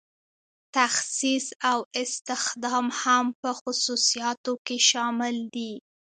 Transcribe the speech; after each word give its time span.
تخصیص 0.77 1.47
او 1.71 1.79
استخدام 2.03 2.85
هم 3.01 3.25
په 3.41 3.49
خصوصیاتو 3.61 4.53
کې 4.65 4.77
شامل 4.89 5.35
دي. 5.55 5.71